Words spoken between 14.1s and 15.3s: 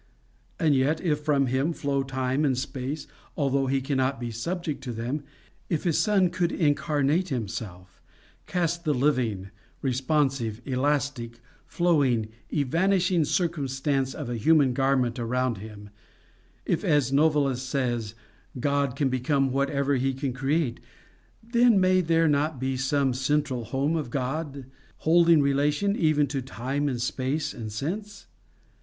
of a human garment